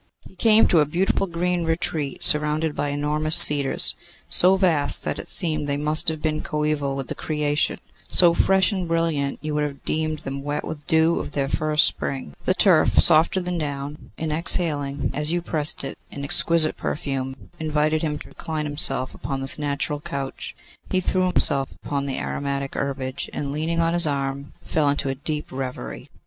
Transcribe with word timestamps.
He 0.27 0.35
came 0.35 0.65
to 0.69 0.79
a 0.79 0.85
beautiful 0.87 1.27
green 1.27 1.63
retreat 1.63 2.23
surrounded 2.23 2.75
by 2.75 2.89
enormous 2.89 3.35
cedars, 3.35 3.93
so 4.27 4.55
vast 4.55 5.03
that 5.03 5.19
it 5.19 5.27
seemed 5.27 5.69
they 5.69 5.77
must 5.77 6.07
have 6.07 6.23
been 6.23 6.41
coeval 6.41 6.95
with 6.95 7.07
the 7.07 7.13
creation; 7.13 7.77
so 8.07 8.33
fresh 8.33 8.71
and 8.71 8.87
brilliant, 8.87 9.37
you 9.43 9.53
would 9.53 9.63
have 9.63 9.85
deemed 9.85 10.17
them 10.17 10.41
wet 10.41 10.65
with 10.65 10.79
the 10.79 10.85
dew 10.87 11.19
of 11.19 11.33
their 11.33 11.47
first 11.47 11.85
spring. 11.85 12.33
The 12.45 12.55
turf, 12.55 12.97
softer 12.99 13.41
than 13.41 13.59
down, 13.59 14.09
and 14.17 14.31
exhaling, 14.33 15.11
as 15.13 15.31
you 15.31 15.39
pressed 15.39 15.83
it, 15.83 15.99
an 16.11 16.23
exquisite 16.23 16.77
perfume, 16.77 17.51
invited 17.59 18.01
him 18.01 18.17
to 18.17 18.29
recline 18.29 18.65
himself 18.65 19.13
upon 19.13 19.41
this 19.41 19.59
natural 19.59 19.99
couch. 20.01 20.55
He 20.89 20.99
threw 20.99 21.27
himself 21.27 21.69
upon 21.85 22.07
the 22.07 22.17
aromatic 22.17 22.73
herbage, 22.73 23.29
and 23.33 23.51
leaning 23.53 23.79
on 23.79 23.93
his 23.93 24.07
arm, 24.07 24.53
fell 24.63 24.89
into 24.89 25.09
a 25.09 25.13
deep 25.13 25.51
reverie. 25.51 26.09